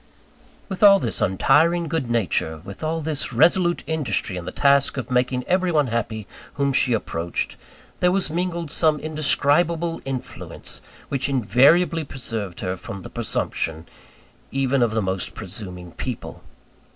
With 0.67 0.81
all 0.81 0.97
this 0.97 1.21
untiring 1.21 1.87
good 1.87 2.09
nature, 2.09 2.57
with 2.65 2.83
all 2.83 3.01
this 3.01 3.31
resolute 3.31 3.83
industry 3.85 4.35
in 4.35 4.45
the 4.45 4.51
task 4.51 4.97
of 4.97 5.11
making 5.11 5.43
every 5.45 5.71
one 5.71 5.85
happy 5.93 6.25
whom 6.55 6.73
she 6.73 6.93
approached, 6.93 7.55
there 7.99 8.11
was 8.11 8.31
mingled 8.31 8.71
some 8.71 8.99
indescribable 8.99 10.01
influence, 10.03 10.81
which 11.09 11.29
invariably 11.29 12.03
preserved 12.03 12.61
her 12.61 12.75
from 12.77 13.03
the 13.03 13.11
presumption, 13.11 13.87
even 14.51 14.81
of 14.81 14.95
the 14.95 15.03
most 15.03 15.35
presuming 15.35 15.91
people. 15.91 16.41